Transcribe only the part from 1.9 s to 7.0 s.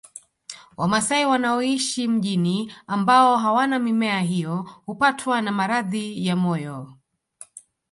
mijini ambao hawana mimea hiyo hupatwa na maradhi ya moyo